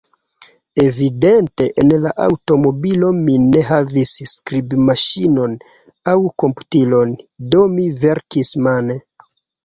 Evidente 0.83 1.65
en 1.81 1.91
la 2.05 2.13
aŭtomobilo 2.27 3.09
mi 3.17 3.35
ne 3.41 3.61
havis 3.67 4.13
skribmaŝinon 4.31 5.53
aŭ 6.15 6.15
komputilon, 6.45 7.13
do 7.53 7.61
mi 7.75 7.85
verkis 8.07 8.51
mane. 8.69 8.97